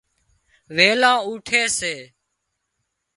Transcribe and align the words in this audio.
ويلان 0.75 1.17
اُُوٺي 1.27 1.61
سي 1.77 1.95